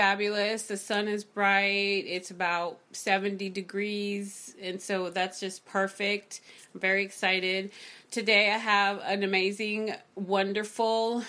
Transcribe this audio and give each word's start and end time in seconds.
fabulous. 0.00 0.62
The 0.62 0.78
sun 0.78 1.08
is 1.08 1.24
bright. 1.24 2.04
It's 2.06 2.30
about 2.30 2.78
70 2.92 3.50
degrees. 3.50 4.56
And 4.62 4.80
so 4.80 5.10
that's 5.10 5.40
just 5.40 5.66
perfect. 5.66 6.40
I'm 6.72 6.80
very 6.80 7.04
excited. 7.04 7.70
Today 8.10 8.50
I 8.50 8.56
have 8.56 9.02
an 9.04 9.22
amazing, 9.22 9.94
wonderful 10.14 11.22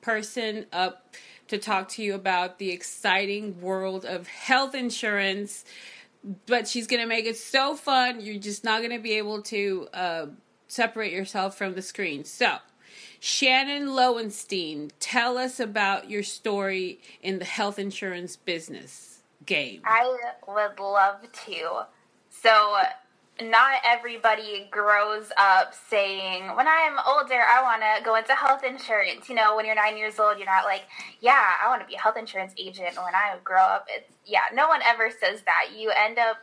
person 0.00 0.64
up 0.72 1.14
to 1.48 1.58
talk 1.58 1.90
to 1.90 2.02
you 2.02 2.14
about 2.14 2.58
the 2.58 2.70
exciting 2.70 3.60
world 3.60 4.06
of 4.06 4.26
health 4.28 4.74
insurance. 4.74 5.66
But 6.46 6.66
she's 6.66 6.86
going 6.86 7.02
to 7.02 7.08
make 7.08 7.26
it 7.26 7.36
so 7.36 7.76
fun. 7.76 8.22
You're 8.22 8.40
just 8.40 8.64
not 8.64 8.78
going 8.78 8.96
to 8.96 9.02
be 9.02 9.18
able 9.18 9.42
to 9.42 9.88
uh, 9.92 10.26
separate 10.68 11.12
yourself 11.12 11.58
from 11.58 11.74
the 11.74 11.82
screen. 11.82 12.24
So, 12.24 12.56
Shannon 13.20 13.94
Lowenstein, 13.94 14.92
tell 14.98 15.38
us 15.38 15.60
about 15.60 16.10
your 16.10 16.22
story 16.22 17.00
in 17.22 17.38
the 17.38 17.44
health 17.44 17.78
insurance 17.78 18.36
business 18.36 19.20
game. 19.46 19.82
I 19.84 20.16
would 20.48 20.80
love 20.80 21.20
to. 21.46 21.86
So, 22.30 22.76
not 23.42 23.80
everybody 23.86 24.68
grows 24.70 25.30
up 25.36 25.74
saying, 25.90 26.44
when 26.56 26.66
I'm 26.66 26.98
older, 27.06 27.40
I 27.40 27.62
want 27.62 27.82
to 27.82 28.04
go 28.04 28.16
into 28.16 28.34
health 28.34 28.64
insurance. 28.64 29.28
You 29.28 29.34
know, 29.34 29.54
when 29.56 29.66
you're 29.66 29.74
nine 29.74 29.98
years 29.98 30.18
old, 30.18 30.38
you're 30.38 30.46
not 30.46 30.64
like, 30.64 30.84
yeah, 31.20 31.42
I 31.62 31.68
want 31.68 31.82
to 31.82 31.86
be 31.86 31.94
a 31.96 31.98
health 32.00 32.16
insurance 32.18 32.54
agent. 32.58 32.96
When 32.96 33.14
I 33.14 33.36
grow 33.44 33.62
up, 33.62 33.86
it's, 33.90 34.12
yeah, 34.26 34.44
no 34.54 34.68
one 34.68 34.80
ever 34.86 35.10
says 35.10 35.42
that. 35.42 35.68
You 35.76 35.90
end 35.90 36.18
up 36.18 36.38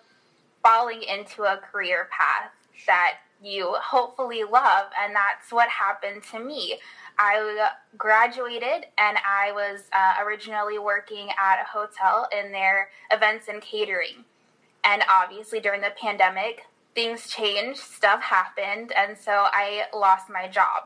falling 0.63 1.03
into 1.03 1.43
a 1.43 1.57
career 1.57 2.09
path 2.11 2.51
that 2.87 3.17
you 3.41 3.75
hopefully 3.81 4.43
love. 4.43 4.87
And 5.01 5.15
that's 5.15 5.51
what 5.51 5.69
happened 5.69 6.23
to 6.31 6.39
me. 6.39 6.79
I 7.19 7.69
graduated 7.97 8.85
and 8.97 9.17
I 9.25 9.51
was 9.51 9.81
uh, 9.91 10.23
originally 10.23 10.77
working 10.77 11.29
at 11.29 11.61
a 11.61 11.65
hotel 11.65 12.27
in 12.31 12.51
their 12.51 12.89
events 13.11 13.47
and 13.47 13.61
catering. 13.61 14.25
And 14.83 15.03
obviously, 15.09 15.59
during 15.59 15.81
the 15.81 15.91
pandemic, 15.99 16.61
things 16.95 17.27
changed, 17.27 17.79
stuff 17.79 18.21
happened, 18.21 18.91
and 18.95 19.17
so 19.17 19.31
I 19.31 19.83
lost 19.93 20.29
my 20.29 20.47
job. 20.47 20.85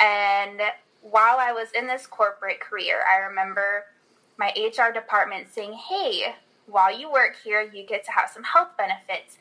And 0.00 0.60
while 1.02 1.38
I 1.38 1.52
was 1.52 1.68
in 1.72 1.86
this 1.86 2.06
corporate 2.06 2.60
career, 2.60 3.00
I 3.10 3.18
remember 3.18 3.84
my 4.38 4.52
HR 4.56 4.92
department 4.92 5.48
saying, 5.52 5.74
Hey, 5.74 6.34
while 6.66 6.96
you 6.96 7.10
work 7.10 7.36
here, 7.42 7.62
you 7.62 7.86
get 7.86 8.04
to 8.04 8.12
have 8.12 8.30
some 8.30 8.44
health 8.44 8.76
benefits 8.76 9.38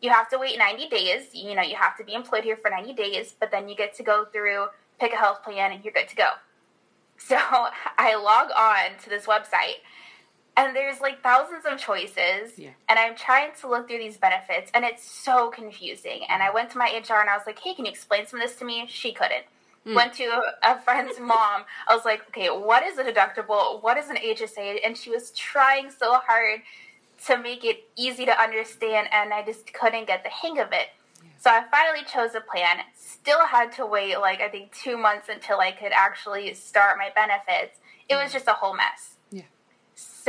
you 0.00 0.10
have 0.10 0.28
to 0.30 0.38
wait 0.38 0.58
90 0.58 0.88
days. 0.88 1.34
You 1.34 1.54
know, 1.54 1.62
you 1.62 1.76
have 1.76 1.96
to 1.98 2.04
be 2.04 2.14
employed 2.14 2.44
here 2.44 2.56
for 2.56 2.70
90 2.70 2.92
days, 2.94 3.34
but 3.38 3.50
then 3.50 3.68
you 3.68 3.76
get 3.76 3.94
to 3.96 4.02
go 4.02 4.24
through, 4.32 4.66
pick 4.98 5.12
a 5.12 5.16
health 5.16 5.42
plan, 5.42 5.72
and 5.72 5.84
you're 5.84 5.92
good 5.92 6.08
to 6.08 6.16
go. 6.16 6.30
So 7.18 7.36
I 7.98 8.16
log 8.16 8.50
on 8.56 8.98
to 9.04 9.10
this 9.10 9.26
website, 9.26 9.80
and 10.56 10.74
there's 10.74 11.00
like 11.00 11.22
thousands 11.22 11.64
of 11.70 11.78
choices, 11.78 12.58
yeah. 12.58 12.70
and 12.88 12.98
I'm 12.98 13.14
trying 13.14 13.50
to 13.60 13.68
look 13.68 13.88
through 13.88 13.98
these 13.98 14.16
benefits, 14.16 14.70
and 14.74 14.84
it's 14.84 15.04
so 15.04 15.50
confusing. 15.50 16.22
And 16.28 16.42
I 16.42 16.50
went 16.50 16.70
to 16.70 16.78
my 16.78 16.86
HR 16.86 17.20
and 17.20 17.30
I 17.30 17.36
was 17.36 17.46
like, 17.46 17.58
hey, 17.58 17.74
can 17.74 17.84
you 17.84 17.90
explain 17.90 18.26
some 18.26 18.40
of 18.40 18.48
this 18.48 18.56
to 18.58 18.64
me? 18.64 18.86
She 18.88 19.12
couldn't. 19.12 19.44
Mm. 19.86 19.94
Went 19.94 20.14
to 20.14 20.24
a, 20.24 20.42
a 20.62 20.80
friend's 20.80 21.18
mom. 21.20 21.64
I 21.88 21.94
was 21.94 22.04
like, 22.04 22.22
okay, 22.28 22.48
what 22.48 22.84
is 22.84 22.98
a 22.98 23.04
deductible? 23.04 23.82
What 23.82 23.96
is 23.96 24.10
an 24.10 24.16
HSA? 24.16 24.80
And 24.84 24.96
she 24.96 25.10
was 25.10 25.30
trying 25.30 25.90
so 25.90 26.18
hard 26.26 26.60
to 27.26 27.38
make 27.38 27.64
it 27.64 27.88
easy 27.96 28.24
to 28.26 28.40
understand, 28.40 29.08
and 29.12 29.32
I 29.32 29.44
just 29.44 29.72
couldn't 29.72 30.06
get 30.06 30.22
the 30.22 30.30
hang 30.30 30.58
of 30.58 30.68
it. 30.72 30.88
So 31.38 31.50
I 31.50 31.64
finally 31.70 32.04
chose 32.04 32.34
a 32.34 32.40
plan. 32.40 32.78
Still 32.94 33.46
had 33.46 33.72
to 33.72 33.86
wait 33.86 34.18
like 34.18 34.40
I 34.40 34.48
think 34.48 34.72
two 34.72 34.98
months 34.98 35.28
until 35.28 35.58
I 35.58 35.72
could 35.72 35.92
actually 35.92 36.52
start 36.54 36.98
my 36.98 37.10
benefits. 37.14 37.78
It 38.08 38.16
was 38.16 38.30
mm. 38.30 38.34
just 38.34 38.48
a 38.48 38.52
whole 38.52 38.76
mess. 38.76 39.16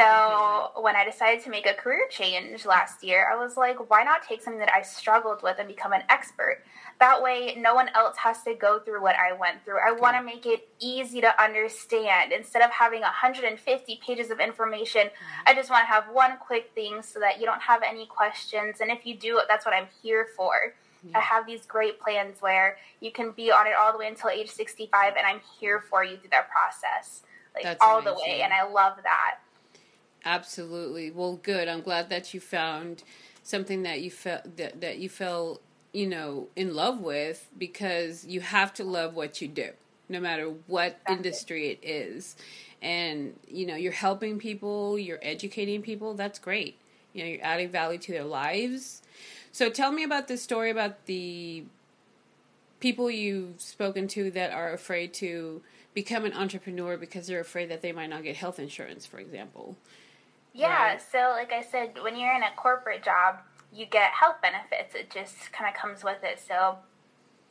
So 0.02 0.81
when 0.81 0.95
I 0.95 1.05
decided 1.05 1.44
to 1.44 1.49
make 1.49 1.67
a 1.67 1.73
career 1.73 2.07
change 2.09 2.66
last 2.66 3.03
year, 3.03 3.30
I 3.31 3.35
was 3.35 3.55
like, 3.55 3.89
why 3.89 4.03
not 4.03 4.23
take 4.23 4.41
something 4.41 4.59
that 4.59 4.73
I 4.73 4.81
struggled 4.81 5.43
with 5.43 5.58
and 5.59 5.67
become 5.67 5.93
an 5.93 6.02
expert? 6.09 6.63
That 6.99 7.21
way, 7.21 7.55
no 7.58 7.76
one 7.76 7.89
else 7.89 8.17
has 8.17 8.42
to 8.43 8.55
go 8.55 8.80
through 8.80 9.02
what 9.02 9.15
I 9.15 9.33
went 9.33 9.64
through. 9.64 9.77
I 9.86 9.92
want 9.92 10.17
to 10.17 10.23
make 10.23 10.45
it 10.45 10.67
easy 10.80 11.21
to 11.21 11.42
understand. 11.42 12.31
Instead 12.31 12.64
of 12.64 12.71
having 12.71 13.02
150 13.02 13.99
pages 14.05 14.31
of 14.31 14.39
information, 14.39 15.08
mm-hmm. 15.08 15.49
I 15.49 15.53
just 15.53 15.70
want 15.70 15.83
to 15.83 15.87
have 15.87 16.05
one 16.11 16.37
quick 16.39 16.71
thing 16.73 17.02
so 17.02 17.20
that 17.20 17.39
you 17.39 17.45
don't 17.45 17.61
have 17.61 17.81
any 17.83 18.05
questions. 18.08 18.77
And 18.81 18.89
if 18.89 19.05
you 19.05 19.15
do, 19.15 19.39
that's 19.47 19.65
what 19.65 19.76
I'm 19.76 19.87
here 20.02 20.27
for. 20.36 20.73
Yeah. 21.03 21.17
I 21.17 21.21
have 21.21 21.45
these 21.45 21.65
great 21.65 21.99
plans 21.99 22.37
where 22.39 22.77
you 22.99 23.11
can 23.11 23.31
be 23.31 23.52
on 23.52 23.67
it 23.67 23.73
all 23.80 23.92
the 23.92 23.97
way 23.97 24.08
until 24.08 24.30
age 24.30 24.49
65, 24.49 25.14
and 25.17 25.26
I'm 25.26 25.42
here 25.59 25.80
for 25.80 26.03
you 26.03 26.17
through 26.17 26.30
that 26.31 26.49
process, 26.49 27.21
like 27.55 27.64
that's 27.64 27.81
all 27.81 27.99
amazing. 27.99 28.15
the 28.15 28.21
way. 28.21 28.42
And 28.42 28.53
I 28.53 28.67
love 28.67 28.97
that. 29.03 29.39
Absolutely. 30.23 31.11
Well, 31.11 31.39
good. 31.42 31.67
I'm 31.67 31.82
glad 31.82 32.09
that 32.09 32.33
you 32.33 32.39
found 32.39 33.04
something 33.43 33.83
that 33.83 34.02
you 34.02 34.11
felt 34.11 34.58
that, 34.58 34.82
that 34.82 34.99
you 34.99 35.09
fell, 35.09 35.59
you 35.93 36.08
know, 36.08 36.48
in 36.55 36.76
love 36.76 37.02
with 37.02 37.49
because 37.58 38.26
you 38.26 38.42
have 38.42 38.73
to 38.76 38.83
love 38.83 39.15
what 39.15 39.42
you 39.42 39.48
do, 39.48 39.70
no 40.09 40.20
matter 40.20 40.54
what 40.67 40.99
industry 41.09 41.70
it 41.70 41.80
is. 41.82 42.36
And, 42.82 43.33
you 43.48 43.65
know, 43.65 43.76
you're 43.76 43.92
helping 43.92 44.39
people, 44.39 44.98
you're 44.98 45.20
educating 45.21 45.82
people, 45.82 46.14
that's 46.14 46.39
great. 46.39 46.77
You 47.14 47.23
know, 47.23 47.30
you're 47.30 47.43
adding 47.43 47.70
value 47.70 47.99
to 47.99 48.11
their 48.11 48.23
lives. 48.23 49.02
So 49.52 49.70
tell 49.70 49.92
me 49.92 50.03
about 50.03 50.27
this 50.27 50.42
story 50.42 50.70
about 50.70 51.05
the 51.05 51.64
people 52.80 53.11
you've 53.11 53.59
spoken 53.59 54.08
to 54.09 54.32
that 54.32 54.52
are 54.52 54.73
afraid 54.73 55.14
to 55.15 55.61
become 55.93 56.26
an 56.26 56.33
entrepreneur 56.33 56.98
because 56.98 57.27
they're 57.27 57.42
afraid 57.42 57.70
that 57.70 57.82
they 57.82 57.92
might 57.92 58.09
not 58.09 58.23
get 58.23 58.36
health 58.36 58.59
insurance, 58.59 59.05
for 59.05 59.20
example. 59.20 59.76
Yeah, 60.54 60.94
right? 60.94 61.02
so 61.02 61.34
like 61.36 61.52
I 61.52 61.62
said, 61.62 61.98
when 62.02 62.17
you're 62.17 62.36
in 62.36 62.44
a 62.44 62.52
corporate 62.56 63.04
job, 63.04 63.38
you 63.72 63.86
get 63.86 64.12
health 64.12 64.38
benefits. 64.42 64.95
It 64.95 65.10
just 65.10 65.52
kind 65.52 65.73
of 65.73 65.80
comes 65.80 66.04
with 66.04 66.23
it. 66.23 66.39
So 66.45 66.78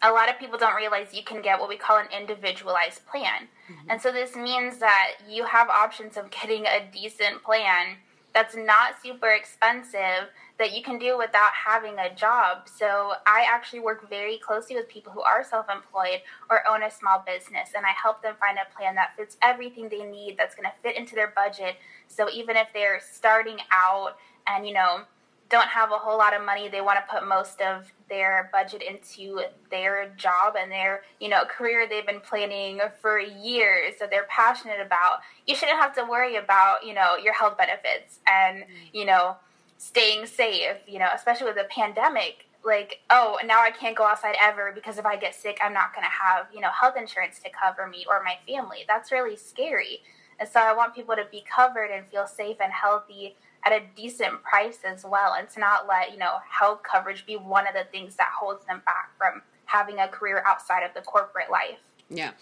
a 0.02 0.10
lot 0.10 0.28
of 0.28 0.38
people 0.38 0.58
don't 0.58 0.76
realize 0.76 1.14
you 1.14 1.24
can 1.24 1.42
get 1.42 1.58
what 1.58 1.68
we 1.68 1.76
call 1.76 1.98
an 1.98 2.06
individualized 2.16 3.06
plan. 3.06 3.48
Mm-hmm. 3.70 3.90
And 3.90 4.00
so 4.00 4.12
this 4.12 4.36
means 4.36 4.78
that 4.78 5.12
you 5.28 5.44
have 5.44 5.68
options 5.68 6.16
of 6.16 6.30
getting 6.30 6.66
a 6.66 6.88
decent 6.92 7.42
plan 7.42 7.96
that's 8.32 8.54
not 8.54 8.94
super 9.02 9.28
expensive 9.28 10.28
that 10.60 10.76
you 10.76 10.82
can 10.82 10.98
do 10.98 11.16
without 11.16 11.52
having 11.52 11.98
a 11.98 12.14
job. 12.14 12.68
So 12.68 13.14
I 13.26 13.46
actually 13.50 13.80
work 13.80 14.08
very 14.10 14.36
closely 14.36 14.76
with 14.76 14.88
people 14.88 15.10
who 15.10 15.22
are 15.22 15.42
self-employed 15.42 16.20
or 16.50 16.62
own 16.68 16.82
a 16.82 16.90
small 16.90 17.24
business 17.26 17.70
and 17.74 17.86
I 17.86 17.92
help 18.00 18.22
them 18.22 18.34
find 18.38 18.58
a 18.58 18.76
plan 18.76 18.94
that 18.96 19.16
fits 19.16 19.38
everything 19.40 19.88
they 19.88 20.04
need 20.04 20.36
that's 20.36 20.54
going 20.54 20.68
to 20.68 20.72
fit 20.82 20.98
into 20.98 21.14
their 21.14 21.32
budget. 21.34 21.76
So 22.08 22.28
even 22.30 22.56
if 22.56 22.68
they're 22.74 23.00
starting 23.00 23.56
out 23.72 24.18
and 24.46 24.66
you 24.66 24.74
know 24.74 25.00
don't 25.48 25.68
have 25.68 25.90
a 25.90 25.96
whole 25.96 26.16
lot 26.16 26.34
of 26.34 26.44
money 26.44 26.68
they 26.68 26.80
want 26.80 26.96
to 26.96 27.12
put 27.12 27.26
most 27.26 27.60
of 27.60 27.90
their 28.08 28.48
budget 28.52 28.82
into 28.82 29.42
their 29.70 30.10
job 30.16 30.54
and 30.58 30.70
their 30.70 31.02
you 31.18 31.28
know 31.28 31.44
career 31.44 31.88
they've 31.88 32.06
been 32.06 32.20
planning 32.20 32.80
for 33.00 33.18
years 33.18 33.94
that 33.98 34.10
they're 34.10 34.26
passionate 34.28 34.80
about 34.80 35.18
you 35.46 35.54
shouldn't 35.54 35.78
have 35.78 35.94
to 35.94 36.04
worry 36.04 36.36
about 36.36 36.86
you 36.86 36.94
know 36.94 37.16
your 37.16 37.34
health 37.34 37.58
benefits 37.58 38.20
and 38.28 38.58
mm. 38.58 38.66
you 38.92 39.04
know 39.04 39.36
staying 39.80 40.26
safe 40.26 40.76
you 40.86 40.98
know 40.98 41.08
especially 41.14 41.46
with 41.46 41.56
the 41.56 41.66
pandemic 41.70 42.50
like 42.64 43.00
oh 43.08 43.38
now 43.46 43.62
i 43.62 43.70
can't 43.70 43.96
go 43.96 44.04
outside 44.04 44.34
ever 44.38 44.72
because 44.74 44.98
if 44.98 45.06
i 45.06 45.16
get 45.16 45.34
sick 45.34 45.58
i'm 45.64 45.72
not 45.72 45.94
going 45.94 46.04
to 46.04 46.10
have 46.10 46.46
you 46.52 46.60
know 46.60 46.68
health 46.68 46.96
insurance 46.98 47.38
to 47.38 47.48
cover 47.50 47.88
me 47.88 48.04
or 48.06 48.22
my 48.22 48.34
family. 48.46 48.84
That's 48.86 49.10
really 49.10 49.36
scary. 49.36 50.00
And 50.38 50.46
so 50.46 50.60
i 50.60 50.74
want 50.74 50.94
people 50.94 51.16
to 51.16 51.24
be 51.30 51.42
covered 51.50 51.90
and 51.90 52.06
feel 52.08 52.26
safe 52.26 52.58
and 52.60 52.70
healthy 52.70 53.36
at 53.64 53.72
a 53.72 53.80
decent 53.96 54.42
price 54.42 54.80
as 54.84 55.02
well 55.04 55.34
and 55.38 55.48
to 55.50 55.60
not 55.60 55.86
let 55.88 56.12
you 56.12 56.18
know 56.18 56.36
health 56.48 56.80
coverage 56.82 57.24
be 57.24 57.36
one 57.36 57.66
of 57.66 57.72
the 57.72 57.84
things 57.90 58.16
that 58.16 58.28
holds 58.38 58.66
them 58.66 58.82
back 58.84 59.16
from 59.16 59.40
having 59.64 59.98
a 59.98 60.08
career 60.08 60.42
outside 60.46 60.82
of 60.82 60.92
the 60.94 61.00
corporate 61.00 61.50
life. 61.50 61.78
Yeah. 62.10 62.32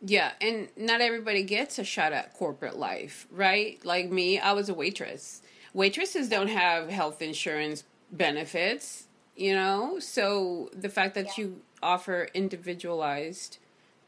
Yeah 0.00 0.32
and 0.40 0.68
not 0.76 1.00
everybody 1.00 1.44
gets 1.44 1.78
a 1.78 1.84
shot 1.84 2.12
at 2.12 2.34
corporate 2.34 2.76
life 2.76 3.28
right? 3.30 3.84
Like 3.84 4.10
me 4.10 4.40
i 4.40 4.52
was 4.52 4.68
a 4.68 4.74
waitress 4.74 5.42
waitresses 5.76 6.28
don't 6.28 6.48
have 6.48 6.88
health 6.88 7.20
insurance 7.20 7.84
benefits 8.10 9.06
you 9.36 9.54
know 9.54 9.98
so 9.98 10.70
the 10.72 10.88
fact 10.88 11.14
that 11.14 11.26
yeah. 11.26 11.44
you 11.44 11.60
offer 11.82 12.28
individualized 12.34 13.58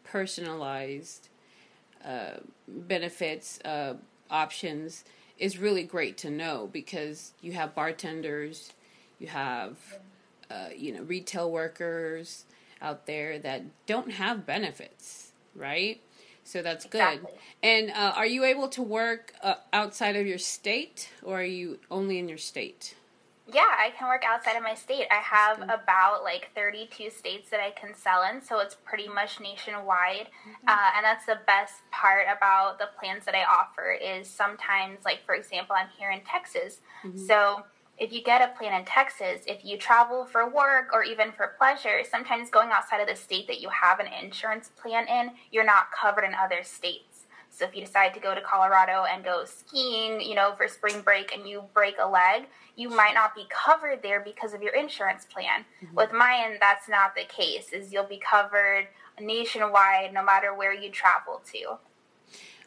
personalized 0.05 1.29
uh, 2.05 2.39
benefits 2.67 3.61
uh, 3.65 3.95
options 4.31 5.05
is 5.39 5.59
really 5.59 5.83
great 5.83 6.17
to 6.19 6.31
know 6.31 6.69
because 6.73 7.33
you 7.41 7.53
have 7.53 7.75
bartenders, 7.75 8.73
you 9.19 9.29
have 9.29 9.77
uh, 10.51 10.69
you 10.77 10.93
know 10.93 11.03
retail 11.03 11.51
workers 11.51 12.45
out 12.81 13.07
there 13.07 13.39
that 13.39 13.63
don't 13.87 14.13
have 14.13 14.47
benefits, 14.47 15.33
right? 15.55 16.01
So 16.49 16.63
that's 16.63 16.87
good. 16.87 17.27
And 17.63 17.91
uh, 17.91 18.15
are 18.17 18.25
you 18.25 18.43
able 18.45 18.69
to 18.71 18.81
work 18.81 19.35
uh, 19.43 19.57
outside 19.75 20.17
of 20.17 20.27
your 20.27 20.39
state, 20.39 21.11
or 21.23 21.41
are 21.41 21.45
you 21.45 21.79
only 21.91 22.19
in 22.19 22.27
your 22.27 22.39
state? 22.39 22.95
Yeah, 23.53 23.69
I 23.79 23.93
can 23.99 24.09
work 24.09 24.23
outside 24.27 24.57
of 24.57 24.63
my 24.63 24.75
state. 24.75 25.05
I 25.11 25.17
have 25.17 25.61
about 25.63 26.25
like 26.25 26.49
32 26.55 27.11
states 27.11 27.51
that 27.51 27.61
I 27.61 27.71
can 27.73 27.95
sell 27.95 28.23
in, 28.23 28.41
so 28.43 28.61
it's 28.61 28.77
pretty 28.83 29.09
much 29.09 29.41
nationwide. 29.41 30.29
Mm-hmm. 30.29 30.69
Uh, 30.69 30.91
and 30.97 31.05
that's 31.05 31.27
the 31.27 31.39
best 31.47 31.75
part 31.91 32.27
about 32.35 32.79
the 32.79 32.89
plans 32.99 33.27
that 33.27 33.35
I 33.35 33.45
offer 33.45 33.93
is 33.93 34.27
sometimes, 34.27 35.01
like 35.05 35.27
for 35.27 35.35
example, 35.35 35.77
I'm 35.79 35.89
here 35.99 36.11
in 36.11 36.23
Texas, 36.23 36.81
mm-hmm. 37.05 37.27
so 37.27 37.65
if 37.99 38.13
you 38.13 38.23
get 38.23 38.43
a 38.43 38.57
plan 38.57 38.79
in 38.79 38.87
Texas, 38.87 39.43
if 39.47 39.65
you 39.65 39.77
travel 39.77 40.25
for 40.25 40.49
work 40.49 40.91
or 40.93 41.03
even 41.03 41.33
for 41.33 41.55
pleasure, 41.59 42.03
sometimes 42.09 42.51
going 42.51 42.71
outside 42.71 43.01
of 43.01 43.09
the 43.09 43.17
state 43.17 43.47
that 43.49 43.61
you 43.61 43.69
have 43.69 43.99
an 43.99 44.07
insurance 44.07 44.71
plan 44.81 45.07
in, 45.09 45.33
you're 45.51 45.65
not 45.65 45.91
covered 45.91 46.25
in 46.25 46.35
other 46.35 46.63
states. 46.63 47.27
So 47.51 47.65
if 47.65 47.75
you 47.75 47.85
decide 47.85 48.15
to 48.15 48.21
go 48.21 48.35
to 48.35 48.41
Colorado 48.41 49.05
and 49.11 49.25
go 49.25 49.45
skiing, 49.45 50.21
you 50.21 50.37
know, 50.37 50.55
for 50.57 50.69
spring 50.69 51.01
break 51.01 51.35
and 51.35 51.49
you 51.49 51.65
break 51.75 51.97
a 52.01 52.09
leg, 52.09 52.47
you 52.77 52.89
might 52.89 53.15
not 53.15 53.35
be 53.35 53.47
covered 53.49 54.01
there 54.03 54.21
because 54.21 54.55
of 54.55 54.63
your 54.63 54.75
insurance 54.75 55.25
plan. 55.25 55.65
Mm-hmm. 55.83 55.97
With 55.97 56.13
mine, 56.13 56.59
that's 56.61 56.89
not 56.89 57.17
the 57.17 57.25
case. 57.25 57.73
Is 57.73 57.93
you'll 57.93 58.05
be 58.05 58.19
covered 58.19 58.87
nationwide 59.21 60.15
no 60.15 60.23
matter 60.23 60.55
where 60.55 60.73
you 60.73 60.91
travel 60.91 61.43
to. 61.53 61.79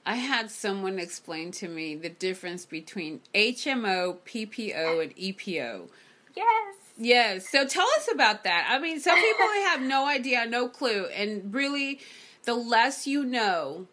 I 0.06 0.16
had 0.16 0.50
someone 0.50 0.98
explain 0.98 1.52
to 1.54 1.68
me 1.68 1.96
the 1.96 2.10
difference 2.10 2.66
between 2.66 3.22
HMO, 3.36 4.18
PPO, 4.26 5.04
and 5.04 5.16
EPO. 5.16 5.90
Yes. 6.36 6.76
Yes. 6.98 7.50
So 7.50 7.68
tell 7.68 7.88
us 7.98 8.10
about 8.12 8.44
that. 8.44 8.68
I 8.70 8.80
mean, 8.80 9.00
some 9.00 9.20
people 9.20 9.46
have 9.66 9.82
no 9.82 10.08
idea, 10.08 10.46
no 10.46 10.68
clue, 10.68 11.06
and 11.06 11.54
really, 11.54 12.00
the 12.46 12.54
less 12.54 13.06
you 13.06 13.24
know, 13.24 13.88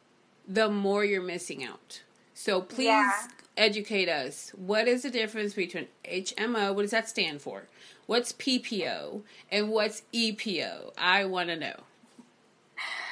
the 0.47 0.71
more 0.71 1.05
you're 1.05 1.23
missing 1.23 1.63
out. 1.63 2.03
So 2.33 2.63
please 2.63 2.87
yeah. 2.87 3.29
educate 3.57 4.09
us. 4.09 4.53
What 4.57 4.89
is 4.89 5.03
the 5.03 5.11
difference 5.11 5.55
between 5.55 5.89
HMO? 6.05 6.75
What 6.75 6.83
does 6.83 6.93
that 6.93 7.09
stand 7.09 7.43
for? 7.43 7.65
What's 8.07 8.33
PPO 8.33 9.23
and 9.53 9.71
what's 9.71 10.03
EPO? 10.15 10.93
I 10.97 11.27
want 11.27 11.51
to 11.51 11.57
know. 11.57 11.81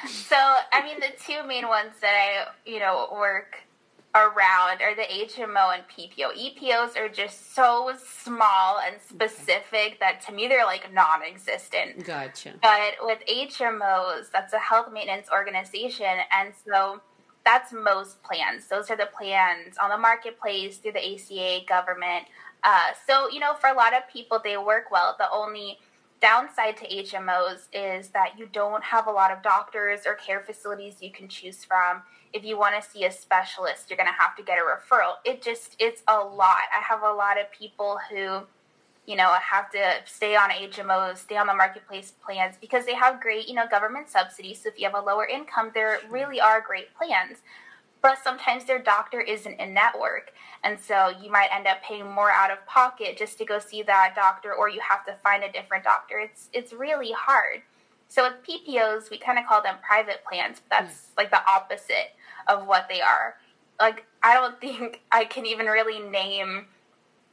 So, 0.07 0.37
I 0.37 0.83
mean, 0.85 1.01
the 1.01 1.13
two 1.25 1.47
main 1.47 1.69
ones 1.69 1.93
that 2.01 2.13
I, 2.15 2.71
you 2.71 2.79
know, 2.79 3.09
work 3.13 3.67
around 4.17 4.81
are 4.81 4.95
the 4.95 5.03
HMO 5.03 5.75
and 5.75 5.83
PPO. 5.89 6.33
EPOs 6.35 6.97
are 6.97 7.09
just 7.09 7.55
so 7.55 7.93
small 8.23 8.79
and 8.87 8.97
specific 9.01 10.01
that 10.01 10.23
to 10.27 10.33
me 10.33 10.49
they're 10.49 10.65
like 10.65 10.93
non 10.93 11.23
existent. 11.23 12.05
Gotcha. 12.05 12.55
But 12.63 12.95
with 13.03 13.19
HMOs, 13.31 14.31
that's 14.33 14.53
a 14.55 14.59
health 14.59 14.91
maintenance 14.93 15.29
organization. 15.31 16.07
And 16.33 16.53
so 16.67 17.01
that's 17.45 17.73
most 17.73 18.23
plans. 18.23 18.69
Those 18.69 18.91
are 18.91 18.97
the 18.97 19.09
plans 19.17 19.77
on 19.81 19.91
the 19.91 19.99
marketplace 19.99 20.79
through 20.79 20.93
the 20.93 21.15
ACA 21.15 21.65
government. 21.69 22.25
Uh, 22.65 22.91
so, 23.07 23.29
you 23.31 23.39
know, 23.39 23.55
for 23.55 23.69
a 23.69 23.75
lot 23.75 23.95
of 23.95 24.03
people, 24.13 24.41
they 24.43 24.57
work 24.57 24.91
well. 24.91 25.15
The 25.19 25.31
only 25.31 25.79
downside 26.21 26.77
to 26.79 26.89
HMOs 26.89 27.67
is 27.73 28.09
that 28.09 28.39
you 28.39 28.49
don't 28.53 28.83
have 28.83 29.07
a 29.07 29.11
lot 29.11 29.31
of 29.31 29.43
doctors 29.43 30.01
or 30.07 30.15
care 30.15 30.41
facilities 30.41 30.97
you 31.01 31.11
can 31.11 31.29
choose 31.29 31.65
from. 31.65 32.03
If 32.33 32.45
you 32.45 32.59
want 32.59 32.83
to 32.83 32.89
see 32.89 33.05
a 33.05 33.13
specialist, 33.13 33.89
you're 33.89 33.97
going 33.97 34.09
to 34.09 34.21
have 34.21 34.37
to 34.37 34.43
get 34.43 34.59
a 34.59 34.63
referral. 34.63 35.15
It 35.25 35.43
just, 35.43 35.77
it's 35.79 36.03
a 36.09 36.19
lot. 36.19 36.59
I 36.77 36.83
have 36.83 37.03
a 37.03 37.13
lot 37.13 37.41
of 37.41 37.51
people 37.53 37.99
who 38.11 38.47
you 39.07 39.15
know, 39.15 39.33
have 39.35 39.71
to 39.71 39.95
stay 40.05 40.35
on 40.35 40.51
HMOs, 40.51 41.19
stay 41.19 41.37
on 41.37 41.47
the 41.47 41.55
marketplace 41.55 42.13
plans 42.25 42.57
because 42.61 42.85
they 42.85 42.95
have 42.95 43.21
great, 43.21 43.49
you 43.49 43.55
know, 43.55 43.67
government 43.69 44.09
subsidies. 44.09 44.63
So 44.63 44.69
if 44.69 44.79
you 44.79 44.85
have 44.85 45.01
a 45.01 45.01
lower 45.01 45.27
income, 45.27 45.71
there 45.75 46.01
really 46.11 46.41
are 46.41 46.61
great 46.61 46.93
plans. 46.97 47.39
But 48.07 48.23
sometimes 48.23 48.65
their 48.67 48.79
doctor 48.79 49.21
isn't 49.21 49.59
in 49.59 49.75
network. 49.75 50.33
And 50.63 50.79
so 50.79 51.11
you 51.21 51.29
might 51.29 51.49
end 51.53 51.67
up 51.67 51.83
paying 51.83 52.09
more 52.09 52.31
out 52.31 52.53
of 52.53 52.65
pocket 52.65 53.17
just 53.19 53.37
to 53.39 53.45
go 53.45 53.59
see 53.59 53.83
that 53.83 54.13
doctor 54.15 54.55
or 54.55 54.69
you 54.69 54.81
have 54.89 55.05
to 55.07 55.17
find 55.25 55.43
a 55.43 55.51
different 55.51 55.83
doctor. 55.83 56.21
It's 56.21 56.49
it's 56.53 56.73
really 56.73 57.11
hard. 57.11 57.63
So 58.07 58.23
with 58.23 58.35
PPOs, 58.47 59.11
we 59.11 59.19
kind 59.19 59.41
of 59.41 59.47
call 59.47 59.61
them 59.61 59.79
private 59.85 60.23
plans, 60.25 60.61
but 60.61 60.79
that's 60.79 60.95
mm. 60.95 61.17
like 61.17 61.33
the 61.33 61.41
opposite 61.51 62.15
of 62.47 62.69
what 62.69 62.87
they 62.89 63.01
are. 63.01 63.39
Like 63.81 64.07
I 64.23 64.35
don't 64.35 64.61
think 64.61 65.03
I 65.11 65.25
can 65.25 65.45
even 65.45 65.67
really 65.67 65.99
name 65.99 66.67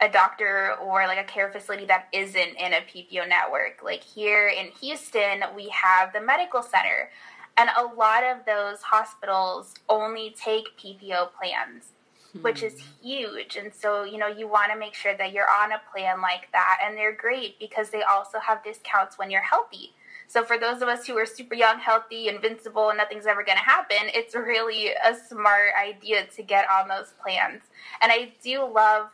a 0.01 0.09
doctor 0.09 0.73
or 0.81 1.05
like 1.05 1.19
a 1.19 1.31
care 1.31 1.51
facility 1.51 1.85
that 1.85 2.07
isn't 2.11 2.35
in 2.35 2.73
a 2.73 2.81
PPO 2.81 3.29
network. 3.29 3.81
Like 3.83 4.03
here 4.03 4.47
in 4.47 4.71
Houston, 4.81 5.43
we 5.55 5.69
have 5.69 6.13
the 6.13 6.21
medical 6.21 6.63
center, 6.63 7.11
and 7.57 7.69
a 7.77 7.95
lot 7.95 8.23
of 8.23 8.45
those 8.45 8.81
hospitals 8.81 9.73
only 9.89 10.35
take 10.39 10.77
PPO 10.77 11.33
plans, 11.33 11.91
hmm. 12.31 12.41
which 12.41 12.63
is 12.63 12.73
hmm. 12.73 13.07
huge. 13.07 13.55
And 13.55 13.73
so, 13.73 14.03
you 14.03 14.17
know, 14.17 14.27
you 14.27 14.47
want 14.47 14.71
to 14.71 14.77
make 14.77 14.93
sure 14.93 15.15
that 15.17 15.33
you're 15.33 15.49
on 15.49 15.71
a 15.71 15.81
plan 15.91 16.21
like 16.21 16.51
that, 16.51 16.79
and 16.83 16.97
they're 16.97 17.15
great 17.15 17.59
because 17.59 17.89
they 17.89 18.03
also 18.03 18.39
have 18.39 18.63
discounts 18.63 19.17
when 19.17 19.29
you're 19.29 19.41
healthy. 19.41 19.93
So 20.27 20.43
for 20.43 20.57
those 20.57 20.81
of 20.81 20.87
us 20.87 21.05
who 21.05 21.15
are 21.17 21.27
super 21.27 21.53
young, 21.53 21.77
healthy, 21.77 22.27
invincible, 22.27 22.89
and 22.89 22.97
nothing's 22.97 23.27
ever 23.27 23.43
going 23.43 23.57
to 23.57 23.63
happen, 23.63 24.09
it's 24.15 24.33
really 24.33 24.87
a 24.87 25.15
smart 25.29 25.73
idea 25.79 26.25
to 26.25 26.41
get 26.41 26.65
on 26.69 26.87
those 26.87 27.13
plans. 27.21 27.61
And 28.01 28.11
I 28.11 28.33
do 28.43 28.65
love 28.65 29.09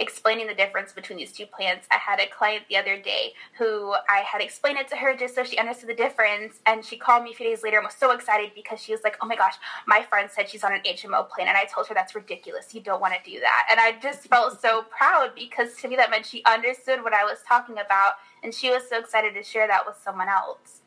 explaining 0.00 0.46
the 0.46 0.54
difference 0.54 0.92
between 0.92 1.18
these 1.18 1.32
two 1.32 1.46
plants. 1.46 1.86
I 1.90 1.96
had 1.96 2.20
a 2.20 2.26
client 2.26 2.64
the 2.68 2.76
other 2.76 3.00
day 3.00 3.32
who 3.58 3.92
I 4.08 4.20
had 4.20 4.40
explained 4.40 4.78
it 4.78 4.88
to 4.88 4.96
her 4.96 5.16
just 5.16 5.34
so 5.34 5.44
she 5.44 5.58
understood 5.58 5.88
the 5.88 5.94
difference. 5.94 6.60
And 6.66 6.84
she 6.84 6.96
called 6.96 7.24
me 7.24 7.32
a 7.32 7.34
few 7.34 7.46
days 7.46 7.62
later 7.62 7.78
and 7.78 7.84
was 7.84 7.94
so 7.94 8.12
excited 8.12 8.52
because 8.54 8.80
she 8.80 8.92
was 8.92 9.02
like, 9.02 9.16
oh 9.20 9.26
my 9.26 9.36
gosh, 9.36 9.54
my 9.86 10.02
friend 10.02 10.30
said 10.30 10.48
she's 10.48 10.64
on 10.64 10.72
an 10.72 10.80
HMO 10.82 11.28
plan. 11.28 11.48
And 11.48 11.56
I 11.56 11.64
told 11.64 11.86
her 11.88 11.94
that's 11.94 12.14
ridiculous. 12.14 12.74
You 12.74 12.80
don't 12.80 13.00
want 13.00 13.14
to 13.14 13.30
do 13.30 13.40
that. 13.40 13.66
And 13.70 13.80
I 13.80 13.98
just 14.00 14.28
felt 14.28 14.60
so 14.60 14.82
proud 14.96 15.32
because 15.34 15.76
to 15.76 15.88
me 15.88 15.96
that 15.96 16.10
meant 16.10 16.26
she 16.26 16.44
understood 16.44 17.02
what 17.02 17.12
I 17.12 17.24
was 17.24 17.38
talking 17.46 17.78
about. 17.78 18.14
And 18.42 18.54
she 18.54 18.70
was 18.70 18.88
so 18.88 18.98
excited 18.98 19.34
to 19.34 19.42
share 19.42 19.66
that 19.66 19.86
with 19.86 19.96
someone 20.02 20.28
else. 20.28 20.80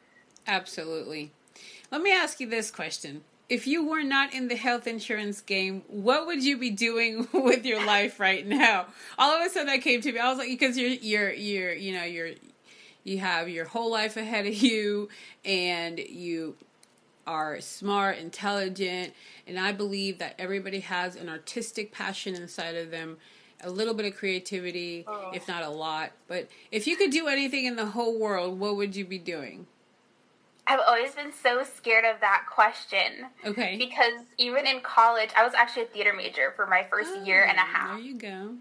Absolutely. 0.48 1.32
Let 1.92 2.02
me 2.02 2.14
ask 2.14 2.40
you 2.40 2.48
this 2.48 2.72
question 2.72 3.24
if 3.52 3.68
you 3.68 3.86
were 3.86 4.02
not 4.02 4.34
in 4.34 4.48
the 4.48 4.56
health 4.56 4.88
insurance 4.88 5.42
game, 5.42 5.84
what 5.90 6.26
would 6.26 6.42
you 6.42 6.58
be 6.58 6.70
doing 6.70 7.28
with 7.34 7.66
your 7.66 7.86
life 7.86 8.18
right 8.18 8.48
now? 8.48 8.86
All 9.20 9.34
of 9.38 9.46
a 9.46 9.50
sudden 9.50 9.68
that 9.68 9.82
came 9.82 10.00
to 10.00 10.12
me. 10.14 10.20
I 10.20 10.30
was 10.30 10.38
like, 10.38 10.48
because 10.48 10.78
you're 10.78 10.90
you're 10.90 11.34
you're 11.34 11.74
you 11.74 11.94
know 11.94 12.06
you're 12.06 12.30
you 13.04 13.20
have 13.20 13.50
your 13.50 13.66
whole 13.66 13.92
life 13.92 14.16
ahead 14.16 14.48
of 14.48 14.54
you, 14.54 15.10
and 15.44 16.00
you 16.00 16.56
are 17.28 17.60
smart, 17.60 18.20
intelligent, 18.20 19.14
and 19.46 19.60
I 19.60 19.74
believe 19.74 20.20
that 20.20 20.36
everybody 20.40 20.80
has 20.80 21.18
an 21.18 21.28
artistic 21.28 21.92
passion 21.92 22.36
inside 22.36 22.76
of 22.76 22.90
them. 22.90 23.18
A 23.64 23.70
little 23.70 23.94
bit 23.94 24.06
of 24.06 24.16
creativity, 24.16 25.04
oh. 25.06 25.32
if 25.36 25.48
not 25.48 25.62
a 25.62 25.70
lot. 25.70 26.14
But 26.28 26.48
if 26.72 26.88
you 26.88 26.96
could 26.96 27.12
do 27.12 27.28
anything 27.28 27.66
in 27.66 27.76
the 27.76 27.88
whole 27.88 28.18
world, 28.18 28.60
what 28.60 28.78
would 28.78 28.96
you 28.96 29.06
be 29.06 29.20
doing? 29.20 29.68
I've 30.68 30.80
always 30.88 31.14
been 31.16 31.34
so 31.34 31.64
scared 31.64 32.06
of 32.06 32.22
that 32.22 32.44
question. 32.50 33.28
Okay. 33.46 33.78
Because 33.78 34.26
even 34.38 34.66
in 34.66 34.82
college, 34.82 35.32
I 35.36 35.44
was 35.44 35.54
actually 35.54 35.84
a 35.84 35.88
theater 35.88 36.14
major 36.16 36.54
for 36.56 36.68
my 36.68 36.86
first 36.90 37.12
oh, 37.16 37.24
year 37.24 37.44
and 37.44 37.58
a 37.58 37.62
half. 37.62 37.98
There 37.98 38.06
you 38.06 38.16
go. 38.16 38.56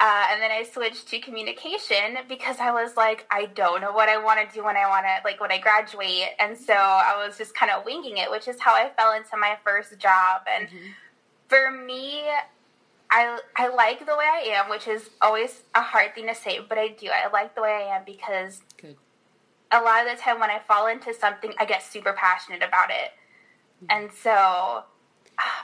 Uh, 0.00 0.26
and 0.30 0.40
then 0.40 0.52
I 0.52 0.62
switched 0.62 1.08
to 1.08 1.18
communication 1.18 2.18
because 2.28 2.58
I 2.60 2.70
was 2.70 2.96
like, 2.96 3.26
I 3.32 3.46
don't 3.46 3.80
know 3.80 3.90
what 3.90 4.08
I 4.08 4.22
want 4.22 4.48
to 4.48 4.54
do 4.54 4.64
when 4.64 4.76
I 4.76 4.86
want 4.86 5.06
to, 5.06 5.28
like, 5.28 5.40
when 5.40 5.50
I 5.50 5.58
graduate. 5.58 6.28
And 6.38 6.56
so 6.56 6.72
I 6.72 7.24
was 7.26 7.36
just 7.36 7.52
kind 7.56 7.72
of 7.72 7.84
winging 7.84 8.18
it, 8.18 8.30
which 8.30 8.46
is 8.46 8.60
how 8.60 8.74
I 8.74 8.90
fell 8.96 9.12
into 9.12 9.36
my 9.36 9.58
first 9.64 9.98
job. 9.98 10.42
And 10.48 10.68
mm-hmm. 10.68 10.90
for 11.48 11.72
me, 11.72 12.22
I, 13.10 13.40
I 13.56 13.68
like 13.74 14.00
the 14.06 14.16
way 14.16 14.24
I 14.24 14.54
am, 14.54 14.70
which 14.70 14.86
is 14.86 15.10
always 15.20 15.62
a 15.74 15.80
hard 15.80 16.14
thing 16.14 16.28
to 16.28 16.34
say, 16.34 16.60
but 16.60 16.78
I 16.78 16.88
do. 16.88 17.08
I 17.08 17.28
like 17.32 17.56
the 17.56 17.62
way 17.62 17.88
I 17.88 17.96
am 17.96 18.02
because 18.06 18.62
Good 18.80 18.96
a 19.70 19.80
lot 19.80 20.06
of 20.06 20.16
the 20.16 20.22
time 20.22 20.40
when 20.40 20.50
I 20.50 20.58
fall 20.60 20.86
into 20.86 21.12
something, 21.14 21.52
I 21.58 21.64
get 21.64 21.82
super 21.82 22.12
passionate 22.12 22.62
about 22.62 22.90
it. 22.90 23.12
And 23.90 24.10
so 24.12 24.84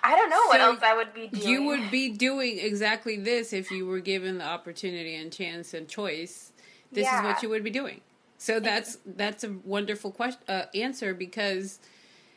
I 0.02 0.16
don't 0.16 0.30
know 0.30 0.40
so 0.42 0.48
what 0.48 0.60
else 0.60 0.80
I 0.82 0.94
would 0.94 1.14
be 1.14 1.28
doing. 1.28 1.48
You 1.48 1.64
would 1.64 1.90
be 1.90 2.10
doing 2.16 2.58
exactly 2.58 3.16
this 3.16 3.52
if 3.52 3.70
you 3.70 3.86
were 3.86 4.00
given 4.00 4.38
the 4.38 4.44
opportunity 4.44 5.16
and 5.16 5.32
chance 5.32 5.74
and 5.74 5.88
choice. 5.88 6.52
This 6.92 7.04
yeah. 7.04 7.20
is 7.20 7.24
what 7.24 7.42
you 7.42 7.48
would 7.48 7.64
be 7.64 7.70
doing. 7.70 8.00
So 8.38 8.60
that's 8.60 8.98
that's 9.06 9.42
a 9.42 9.54
wonderful 9.64 10.10
question 10.10 10.42
uh, 10.48 10.64
answer 10.74 11.14
because 11.14 11.80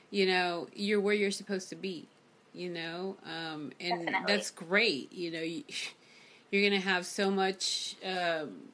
you 0.09 0.25
know 0.25 0.67
you're 0.73 1.01
where 1.01 1.13
you're 1.13 1.31
supposed 1.31 1.69
to 1.69 1.75
be. 1.75 2.07
You 2.53 2.69
know, 2.69 3.17
um, 3.23 3.71
and 3.79 4.05
Definitely. 4.05 4.33
that's 4.33 4.49
great. 4.49 5.13
You 5.13 5.31
know, 5.31 5.41
you, 5.41 5.63
are 6.53 6.69
gonna 6.69 6.79
have 6.79 7.05
so 7.05 7.29
much. 7.29 7.95
Um, 8.03 8.69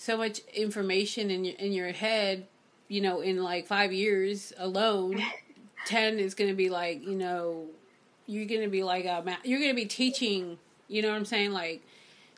so 0.00 0.16
much 0.16 0.38
information 0.54 1.30
in 1.30 1.44
your 1.44 1.54
in 1.56 1.72
your 1.72 1.92
head, 1.92 2.46
you 2.88 3.02
know, 3.02 3.20
in 3.20 3.42
like 3.42 3.66
five 3.66 3.92
years 3.92 4.50
alone, 4.56 5.22
ten 5.86 6.18
is 6.18 6.34
going 6.34 6.48
to 6.48 6.56
be 6.56 6.70
like, 6.70 7.06
you 7.06 7.14
know, 7.14 7.66
you're 8.26 8.46
going 8.46 8.62
to 8.62 8.68
be 8.68 8.82
like 8.82 9.04
a 9.04 9.22
you're 9.44 9.58
going 9.58 9.70
to 9.70 9.76
be 9.76 9.84
teaching, 9.84 10.58
you 10.88 11.02
know 11.02 11.10
what 11.10 11.16
I'm 11.18 11.26
saying, 11.26 11.52
like 11.52 11.82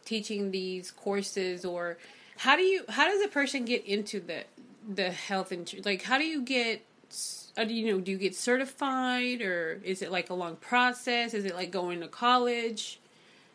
teaching 0.05 0.51
these 0.51 0.91
courses 0.91 1.65
or 1.65 1.99
how 2.39 2.57
do 2.57 2.63
you 2.63 2.83
how 2.89 3.07
does 3.07 3.23
a 3.23 3.29
person 3.29 3.65
get 3.65 3.87
into 3.87 4.19
the 4.19 4.43
the 4.93 5.13
health 5.13 5.53
insurance? 5.53 5.87
Like, 5.87 6.03
how 6.03 6.19
do 6.19 6.25
you 6.25 6.43
get 6.43 6.83
uh, 7.57 7.63
do 7.63 7.73
you 7.73 7.93
know 7.93 8.01
do 8.01 8.11
you 8.11 8.19
get 8.19 8.35
certified 8.35 9.41
or 9.41 9.81
is 9.85 10.03
it 10.03 10.11
like 10.11 10.31
a 10.31 10.35
long 10.35 10.57
process? 10.57 11.33
Is 11.33 11.45
it 11.45 11.55
like 11.55 11.71
going 11.71 12.01
to 12.01 12.09
college? 12.09 12.99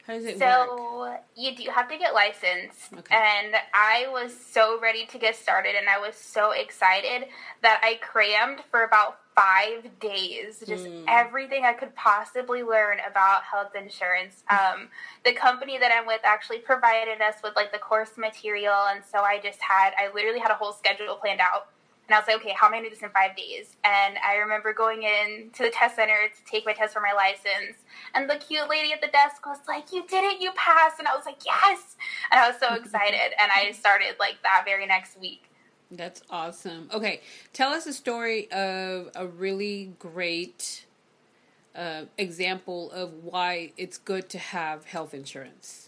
How 0.08 0.14
does 0.14 0.26
it 0.26 0.40
so 0.40 1.00
work? 1.02 1.22
you 1.36 1.54
do 1.54 1.70
have 1.70 1.90
to 1.90 1.98
get 1.98 2.14
licensed, 2.14 2.94
Okay. 2.98 3.14
and 3.16 3.54
I 3.74 4.08
was 4.10 4.34
so 4.34 4.80
ready 4.80 5.06
to 5.08 5.18
get 5.20 5.36
started, 5.36 5.76
and 5.76 5.90
I 5.90 6.00
was 6.00 6.16
so 6.16 6.52
excited 6.52 7.28
that 7.62 7.82
I 7.84 7.96
crammed 8.02 8.62
for 8.72 8.84
about 8.84 9.20
five 9.36 10.00
days, 10.00 10.64
just 10.66 10.86
Mm. 10.88 11.04
everything 11.08 11.66
I 11.66 11.74
could 11.74 11.94
possibly 11.94 12.64
learn 12.64 13.00
about 13.02 13.44
health 13.44 13.76
insurance. 13.76 14.44
Um, 14.50 14.90
the 15.26 15.34
company 15.34 15.78
that 15.78 15.92
I'm 15.92 16.08
with 16.08 16.22
actually 16.24 16.60
provided 16.60 17.22
us 17.22 17.36
with 17.44 17.56
like 17.58 17.72
the 17.74 17.78
course 17.80 18.18
material, 18.18 18.74
and 18.88 19.04
so 19.04 19.20
I 19.20 19.40
just 19.40 19.62
had 19.62 19.94
I 19.98 20.08
literally 20.14 20.40
had 20.40 20.52
a 20.52 20.56
whole 20.56 20.72
schedule 20.74 21.16
planned 21.18 21.42
out. 21.42 21.68
And 22.08 22.16
I 22.16 22.20
was 22.20 22.28
like, 22.28 22.38
okay, 22.38 22.56
how 22.58 22.68
am 22.68 22.74
I 22.74 22.78
going 22.78 22.86
to 22.86 22.90
do 22.90 22.96
this 22.96 23.04
in 23.04 23.10
five 23.10 23.36
days? 23.36 23.76
And 23.84 24.18
I 24.26 24.38
remember 24.38 24.74
going 24.74 25.04
in 25.04 25.50
to 25.54 25.64
the 25.64 25.70
test 25.70 25.98
center 25.98 26.16
to 26.34 26.52
take 26.52 26.66
my 26.66 26.74
test 26.74 26.94
for 26.94 27.02
my 27.02 27.12
license. 27.12 27.84
And 28.16 28.30
the 28.30 28.36
cute 28.36 28.70
lady 28.70 28.94
at 28.94 29.02
the 29.02 29.08
desk 29.08 29.46
was 29.46 29.60
like, 29.68 29.92
you 29.92 30.08
did 30.08 30.24
it, 30.24 30.42
you 30.42 30.52
passed. 30.56 31.00
And 31.00 31.08
I 31.08 31.16
was 31.16 31.26
like, 31.26 31.44
yes. 31.46 31.98
And 32.32 32.40
I 32.40 32.50
was 32.50 32.60
so 32.60 32.74
excited. 32.82 33.34
and 33.40 33.52
I 33.54 33.72
started 33.72 34.16
like 34.20 34.42
that 34.44 34.64
very 34.66 34.86
next 34.86 35.20
week. 35.20 35.44
That's 35.92 36.22
awesome. 36.30 36.90
Okay, 36.94 37.22
tell 37.54 37.72
us 37.72 37.86
a 37.88 37.94
story 37.94 38.52
of 38.52 39.10
a 39.16 39.26
really 39.26 39.94
great 40.00 40.86
uh, 41.76 42.04
example 42.18 42.92
of 42.92 43.24
why 43.24 43.72
it's 43.78 43.98
good 43.98 44.30
to 44.30 44.40
have 44.40 44.86
health 44.86 45.14
insurance. 45.14 45.87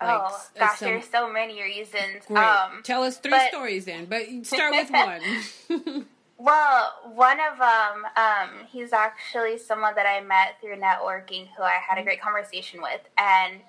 Oh, 0.00 0.06
uh, 0.06 0.30
gosh, 0.58 0.78
some- 0.78 0.88
there's 0.88 1.08
so 1.08 1.30
many 1.32 1.62
reasons. 1.62 2.24
Great. 2.26 2.38
Um, 2.38 2.82
tell 2.82 3.02
us 3.02 3.18
three 3.18 3.30
but- 3.30 3.48
stories 3.48 3.84
then, 3.84 4.06
but 4.06 4.26
start 4.42 4.72
with 4.72 4.90
one. 4.90 6.06
Well, 6.36 6.92
one 7.14 7.38
of 7.40 7.58
them, 7.58 8.04
um, 8.16 8.66
he's 8.70 8.92
actually 8.92 9.56
someone 9.56 9.94
that 9.94 10.04
I 10.04 10.20
met 10.20 10.60
through 10.60 10.76
networking 10.76 11.46
who 11.56 11.62
I 11.62 11.78
had 11.86 11.96
a 11.96 12.02
great 12.02 12.20
conversation 12.20 12.82
with. 12.82 13.00
And, 13.16 13.60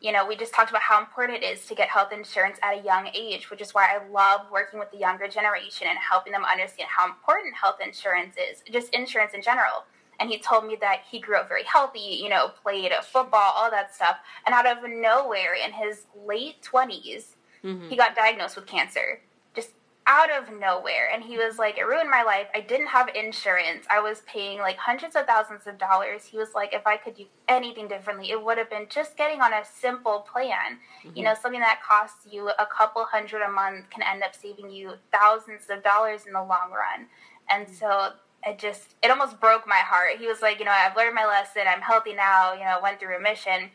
you 0.00 0.12
know, 0.12 0.24
we 0.24 0.36
just 0.36 0.54
talked 0.54 0.70
about 0.70 0.82
how 0.82 1.00
important 1.00 1.42
it 1.42 1.46
is 1.46 1.66
to 1.66 1.74
get 1.74 1.88
health 1.88 2.12
insurance 2.12 2.58
at 2.62 2.78
a 2.78 2.82
young 2.82 3.08
age, 3.12 3.50
which 3.50 3.60
is 3.60 3.74
why 3.74 3.88
I 3.90 4.08
love 4.08 4.42
working 4.52 4.78
with 4.78 4.92
the 4.92 4.98
younger 4.98 5.26
generation 5.26 5.88
and 5.90 5.98
helping 5.98 6.32
them 6.32 6.44
understand 6.44 6.88
how 6.96 7.06
important 7.06 7.54
health 7.56 7.78
insurance 7.84 8.36
is, 8.36 8.62
just 8.72 8.94
insurance 8.94 9.34
in 9.34 9.42
general. 9.42 9.84
And 10.18 10.30
he 10.30 10.38
told 10.38 10.66
me 10.66 10.76
that 10.80 11.02
he 11.10 11.18
grew 11.18 11.36
up 11.36 11.48
very 11.48 11.64
healthy, 11.64 11.98
you 12.22 12.28
know, 12.28 12.48
played 12.62 12.92
football, 13.02 13.52
all 13.54 13.70
that 13.70 13.94
stuff. 13.94 14.16
And 14.46 14.54
out 14.54 14.66
of 14.66 14.78
nowhere, 14.88 15.54
in 15.54 15.72
his 15.72 16.06
late 16.24 16.62
20s, 16.62 17.36
Mhm. 17.62 17.88
he 17.88 17.96
got 17.96 18.14
diagnosed 18.14 18.56
with 18.56 18.66
cancer. 18.66 19.20
Just 19.54 19.70
out 20.06 20.30
of 20.30 20.50
nowhere. 20.50 21.10
And 21.12 21.24
he 21.24 21.36
was 21.36 21.58
like 21.58 21.78
it 21.78 21.82
ruined 21.82 22.08
my 22.08 22.22
life. 22.22 22.46
I 22.54 22.60
didn't 22.60 22.86
have 22.86 23.08
insurance. 23.08 23.86
I 23.90 23.98
was 24.00 24.20
paying 24.22 24.60
like 24.60 24.76
hundreds 24.76 25.16
of 25.16 25.26
thousands 25.26 25.66
of 25.66 25.78
dollars. 25.78 26.24
He 26.24 26.36
was 26.38 26.54
like 26.54 26.72
if 26.72 26.86
i 26.86 26.96
could 26.96 27.16
do 27.16 27.26
anything 27.48 27.88
differently 27.88 28.30
it 28.30 28.42
would 28.42 28.56
have 28.58 28.70
been 28.70 28.86
just 28.88 29.16
getting 29.16 29.40
on 29.40 29.52
a 29.52 29.64
simple 29.64 30.20
plan. 30.20 30.78
You 31.14 31.24
know 31.24 31.34
something 31.34 31.60
that 31.60 31.82
costs 31.82 32.26
you 32.30 32.48
a 32.50 32.66
couple 32.66 33.04
hundred 33.04 33.42
a 33.42 33.50
month 33.50 33.90
can 33.90 34.02
end 34.02 34.22
up 34.22 34.34
saving 34.34 34.70
you 34.70 34.94
thousands 35.12 35.68
of 35.70 35.82
dollars 35.82 36.26
in 36.26 36.32
the 36.32 36.42
long 36.42 36.70
run. 36.70 37.08
And 37.48 37.68
so 37.68 38.12
it 38.46 38.58
just 38.58 38.94
it 39.02 39.10
almost 39.10 39.40
broke 39.40 39.66
my 39.66 39.76
heart 39.78 40.18
he 40.18 40.26
was 40.26 40.40
like 40.40 40.58
you 40.58 40.64
know 40.64 40.70
i've 40.70 40.96
learned 40.96 41.14
my 41.14 41.26
lesson 41.26 41.62
i'm 41.68 41.80
healthy 41.80 42.14
now 42.14 42.52
you 42.52 42.60
know 42.60 42.78
went 42.82 42.98
through 43.00 43.08
remission 43.08 43.70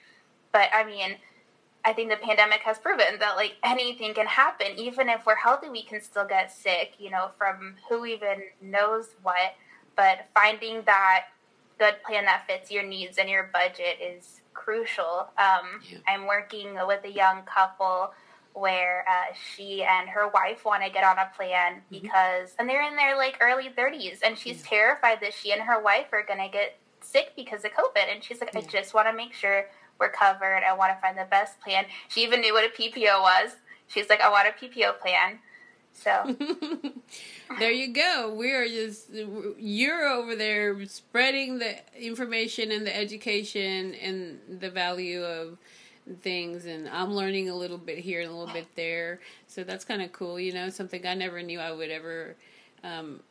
but 0.51 0.69
i 0.73 0.83
mean 0.83 1.17
I 1.83 1.93
think 1.93 2.09
the 2.09 2.17
pandemic 2.17 2.61
has 2.61 2.77
proven 2.77 3.17
that 3.19 3.35
like 3.35 3.55
anything 3.63 4.13
can 4.13 4.27
happen. 4.27 4.67
Even 4.77 5.09
if 5.09 5.25
we're 5.25 5.35
healthy, 5.35 5.69
we 5.69 5.83
can 5.83 6.01
still 6.01 6.25
get 6.25 6.51
sick, 6.51 6.93
you 6.99 7.09
know, 7.09 7.31
from 7.37 7.75
who 7.89 8.05
even 8.05 8.43
knows 8.61 9.15
what. 9.23 9.55
But 9.95 10.27
finding 10.33 10.83
that 10.83 11.25
good 11.79 11.95
plan 12.05 12.25
that 12.25 12.45
fits 12.47 12.71
your 12.71 12.83
needs 12.83 13.17
and 13.17 13.29
your 13.29 13.49
budget 13.51 13.97
is 13.99 14.41
crucial. 14.53 15.27
Um, 15.37 15.81
Yeah. 15.89 15.97
I'm 16.07 16.27
working 16.27 16.77
with 16.85 17.03
a 17.03 17.11
young 17.11 17.43
couple 17.43 18.13
where 18.53 19.05
uh, 19.09 19.33
she 19.55 19.83
and 19.83 20.09
her 20.09 20.27
wife 20.27 20.65
want 20.65 20.83
to 20.83 20.89
get 20.89 21.03
on 21.03 21.17
a 21.17 21.29
plan 21.35 21.81
because, 21.89 22.55
and 22.59 22.67
they're 22.67 22.87
in 22.87 22.95
their 22.95 23.15
like 23.15 23.37
early 23.41 23.69
30s, 23.69 24.19
and 24.23 24.37
she's 24.37 24.61
terrified 24.63 25.19
that 25.21 25.33
she 25.33 25.51
and 25.51 25.61
her 25.61 25.81
wife 25.81 26.07
are 26.11 26.23
going 26.23 26.39
to 26.39 26.49
get 26.49 26.77
sick 27.01 27.33
because 27.35 27.63
of 27.65 27.71
COVID. 27.71 28.11
And 28.11 28.23
she's 28.23 28.39
like, 28.39 28.55
I 28.55 28.61
just 28.61 28.93
want 28.93 29.07
to 29.07 29.13
make 29.13 29.33
sure 29.33 29.65
we're 29.99 30.09
covered. 30.09 30.63
I 30.67 30.73
want 30.73 30.95
to 30.95 31.01
find 31.01 31.17
the 31.17 31.27
best 31.29 31.59
plan. 31.61 31.85
She 32.07 32.23
even 32.23 32.41
knew 32.41 32.53
what 32.53 32.65
a 32.65 32.69
PPO 32.69 33.21
was. 33.21 33.55
She's 33.87 34.09
like, 34.09 34.21
I 34.21 34.29
want 34.29 34.47
a 34.47 34.51
PPO 34.51 34.99
plan. 34.99 35.39
So, 35.93 36.35
there 37.59 37.71
you 37.71 37.93
go. 37.93 38.33
We 38.33 38.51
are 38.53 38.65
just 38.65 39.09
you're 39.11 40.07
over 40.07 40.37
there 40.37 40.85
spreading 40.85 41.59
the 41.59 41.75
information 41.99 42.71
and 42.71 42.87
the 42.87 42.95
education 42.95 43.93
and 43.95 44.39
the 44.61 44.69
value 44.69 45.21
of 45.21 45.57
things 46.21 46.65
and 46.65 46.89
I'm 46.89 47.13
learning 47.13 47.49
a 47.49 47.55
little 47.55 47.77
bit 47.77 47.99
here 47.99 48.21
and 48.21 48.29
a 48.29 48.33
little 48.35 48.53
bit 48.53 48.67
there. 48.75 49.19
So 49.47 49.63
that's 49.63 49.85
kind 49.85 50.01
of 50.01 50.11
cool, 50.11 50.39
you 50.39 50.53
know, 50.53 50.69
something 50.69 51.05
I 51.05 51.13
never 51.13 51.41
knew 51.41 51.59
I 51.59 51.71
would 51.71 51.89
ever 51.89 52.35
um, 52.83 53.21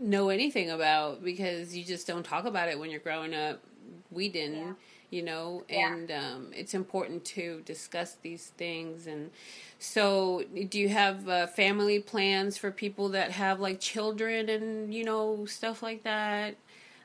know 0.00 0.28
anything 0.28 0.70
about 0.70 1.22
because 1.24 1.76
you 1.76 1.84
just 1.84 2.06
don't 2.06 2.24
talk 2.24 2.44
about 2.44 2.68
it 2.68 2.78
when 2.78 2.90
you're 2.90 3.00
growing 3.00 3.34
up. 3.34 3.60
We 4.10 4.28
didn't, 4.28 4.56
Yeah. 4.58 4.72
you 5.10 5.22
know, 5.22 5.64
Yeah. 5.68 5.92
and 5.92 6.10
um, 6.10 6.50
it's 6.54 6.74
important 6.74 7.24
to 7.26 7.62
discuss 7.64 8.16
these 8.22 8.48
things. 8.56 9.06
And 9.06 9.30
so, 9.78 10.44
do 10.68 10.78
you 10.78 10.88
have 10.90 11.28
uh, 11.28 11.46
family 11.46 11.98
plans 12.00 12.56
for 12.58 12.70
people 12.70 13.08
that 13.10 13.32
have 13.32 13.58
like 13.60 13.80
children 13.80 14.48
and 14.48 14.92
you 14.94 15.04
know 15.04 15.46
stuff 15.46 15.82
like 15.82 16.02
that? 16.04 16.54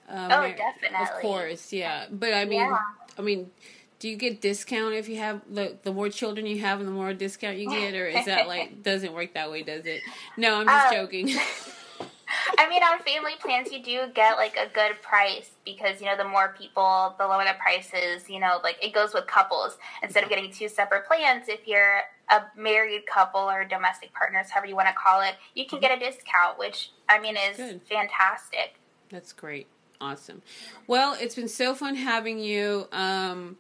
Um, 0.10 0.32
Oh, 0.32 0.42
there- 0.42 1.02
Of 1.02 1.10
course, 1.22 1.74
yeah. 1.74 2.06
But 2.12 2.34
I 2.34 2.46
mean, 2.46 2.60
Yeah. 2.62 2.78
I 3.18 3.22
mean, 3.22 3.52
do 4.00 4.10
you 4.10 4.16
get 4.16 4.42
discount 4.42 4.94
if 4.94 5.10
you 5.10 5.18
have 5.18 5.42
the 5.50 5.78
the 5.84 5.92
more 5.92 6.10
children 6.10 6.46
you 6.46 6.60
have, 6.60 6.84
the 6.84 6.92
more 6.92 7.14
discount 7.14 7.58
you 7.58 7.70
get, 7.70 7.94
or 7.96 8.08
is 8.08 8.26
that 8.26 8.48
like 8.54 8.84
doesn't 8.84 9.14
work 9.14 9.34
that 9.34 9.50
way? 9.52 9.64
Does 9.64 9.86
it? 9.86 10.02
No, 10.38 10.60
I'm 10.62 10.68
just 10.68 10.88
Um, 10.88 10.94
joking. 10.94 11.30
I 12.60 12.68
mean, 12.70 12.84
on 12.84 13.00
family 13.00 13.34
plans, 13.40 13.72
you 13.72 13.82
do 13.82 14.08
get 14.14 14.36
like 14.38 14.58
a 14.58 14.68
good 14.74 15.02
price 15.02 15.52
because, 15.66 16.02
you 16.02 16.08
know, 16.08 16.18
the 16.18 16.28
more 16.28 16.54
people, 16.58 17.16
the 17.18 17.26
lower 17.26 17.44
the 17.44 17.54
price 17.60 17.92
is. 17.94 18.30
You 18.30 18.40
know, 18.40 18.60
like 18.64 18.84
it 18.84 18.94
goes 18.94 19.14
with 19.14 19.28
couples. 19.28 19.78
Instead 20.04 20.24
of 20.24 20.30
getting 20.30 20.52
two 20.52 20.68
separate 20.68 21.06
plans, 21.08 21.48
if 21.48 21.66
you're 21.68 22.02
a 22.30 22.42
married 22.58 23.06
couple 23.06 23.42
or 23.42 23.64
domestic 23.64 24.14
partners, 24.14 24.48
however 24.52 24.68
you 24.68 24.76
want 24.76 24.88
to 24.90 24.94
call 24.94 25.22
it, 25.22 25.36
you 25.56 25.66
can 25.66 25.80
get 25.80 25.96
a 25.96 26.00
discount, 26.00 26.60
which 26.60 26.92
I 27.08 27.20
mean 27.20 27.38
is 27.38 27.58
Good. 27.58 27.82
fantastic. 27.90 28.76
That's 29.10 29.32
great. 29.32 29.68
Awesome. 30.02 30.42
Well, 30.86 31.16
it's 31.20 31.36
been 31.36 31.48
so 31.48 31.74
fun 31.74 31.96
having 31.96 32.40
you. 32.40 32.88
Um, 32.92 33.58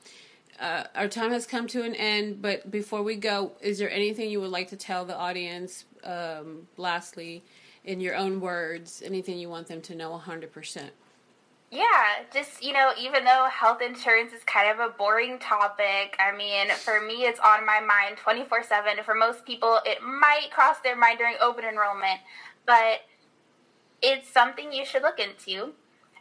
uh, 0.59 0.83
our 0.95 1.07
time 1.07 1.31
has 1.31 1.45
come 1.45 1.67
to 1.67 1.83
an 1.83 1.95
end, 1.95 2.41
but 2.41 2.69
before 2.71 3.03
we 3.03 3.15
go, 3.15 3.53
is 3.61 3.79
there 3.79 3.89
anything 3.89 4.29
you 4.29 4.41
would 4.41 4.51
like 4.51 4.69
to 4.69 4.75
tell 4.75 5.05
the 5.05 5.15
audience? 5.15 5.85
Um, 6.03 6.67
lastly, 6.77 7.43
in 7.83 7.99
your 8.01 8.15
own 8.15 8.41
words, 8.41 9.01
anything 9.05 9.37
you 9.37 9.49
want 9.49 9.67
them 9.67 9.81
to 9.81 9.95
know 9.95 10.11
100%? 10.11 10.89
Yeah, 11.69 11.83
just, 12.33 12.63
you 12.63 12.71
know, 12.71 12.93
even 12.97 13.25
though 13.25 13.47
health 13.51 13.81
insurance 13.81 14.31
is 14.31 14.43
kind 14.45 14.71
of 14.71 14.79
a 14.79 14.93
boring 14.93 15.37
topic, 15.37 16.15
I 16.17 16.35
mean, 16.35 16.69
for 16.69 17.01
me, 17.01 17.25
it's 17.25 17.41
on 17.41 17.65
my 17.65 17.81
mind 17.81 18.17
24 18.17 18.63
7. 18.63 19.03
For 19.03 19.13
most 19.13 19.45
people, 19.45 19.79
it 19.85 20.01
might 20.01 20.47
cross 20.51 20.79
their 20.79 20.95
mind 20.95 21.17
during 21.17 21.35
open 21.41 21.65
enrollment, 21.65 22.21
but 22.65 23.01
it's 24.01 24.29
something 24.29 24.71
you 24.71 24.85
should 24.85 25.01
look 25.01 25.19
into. 25.19 25.73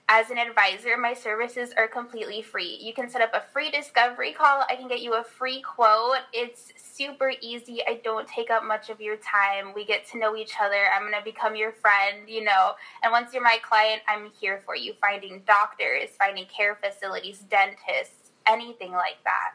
As 0.08 0.30
an 0.30 0.38
advisor, 0.38 0.96
my 0.96 1.14
services 1.14 1.72
are 1.76 1.88
completely 1.88 2.40
free. 2.40 2.78
You 2.80 2.94
can 2.94 3.10
set 3.10 3.22
up 3.22 3.30
a 3.34 3.42
free 3.52 3.72
discovery 3.72 4.32
call. 4.32 4.64
I 4.70 4.76
can 4.76 4.86
get 4.86 5.00
you 5.00 5.14
a 5.14 5.24
free 5.24 5.60
quote. 5.62 6.18
It's 6.32 6.72
super 6.76 7.32
easy. 7.40 7.80
I 7.88 8.00
don't 8.04 8.28
take 8.28 8.48
up 8.48 8.64
much 8.64 8.88
of 8.88 9.00
your 9.00 9.16
time. 9.16 9.74
We 9.74 9.84
get 9.84 10.06
to 10.12 10.18
know 10.18 10.36
each 10.36 10.52
other. 10.62 10.76
I'm 10.94 11.02
going 11.02 11.18
to 11.18 11.24
become 11.24 11.56
your 11.56 11.72
friend, 11.72 12.28
you 12.28 12.44
know. 12.44 12.74
And 13.02 13.10
once 13.10 13.34
you're 13.34 13.42
my 13.42 13.58
client, 13.68 14.00
I'm 14.06 14.30
here 14.40 14.62
for 14.64 14.76
you, 14.76 14.94
finding 15.00 15.42
doctors, 15.44 16.10
finding 16.16 16.46
care 16.46 16.78
facilities, 16.80 17.40
dentists, 17.40 18.30
anything 18.46 18.92
like 18.92 19.18
that. 19.24 19.54